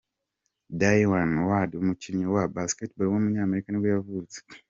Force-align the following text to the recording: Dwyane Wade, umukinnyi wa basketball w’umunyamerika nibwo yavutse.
Dwyane 0.75 1.37
Wade, 1.49 1.73
umukinnyi 1.77 2.25
wa 2.35 2.43
basketball 2.55 3.09
w’umunyamerika 3.11 3.67
nibwo 3.69 3.89
yavutse. 3.95 4.37